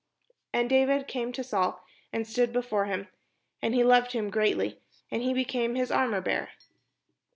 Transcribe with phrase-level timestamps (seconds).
[0.51, 1.79] And David came to Saul,
[2.11, 3.07] and stood before him:
[3.61, 4.81] and he loved him greatly;
[5.11, 6.47] and he became his armourbearer.